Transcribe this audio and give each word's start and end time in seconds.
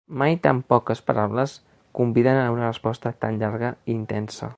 Mai 0.19 0.31
tan 0.45 0.61
poques 0.71 1.01
paraules 1.09 1.53
conviden 1.99 2.39
a 2.45 2.49
una 2.55 2.71
resposta 2.73 3.13
tan 3.27 3.39
llarga 3.43 3.71
i 3.91 3.95
intensa. 3.99 4.49